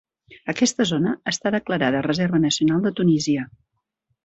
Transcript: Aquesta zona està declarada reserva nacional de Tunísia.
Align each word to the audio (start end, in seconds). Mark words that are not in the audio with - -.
Aquesta 0.53 0.87
zona 0.91 1.13
està 1.33 1.51
declarada 1.57 2.03
reserva 2.09 2.41
nacional 2.47 2.83
de 2.89 2.95
Tunísia. 3.03 3.49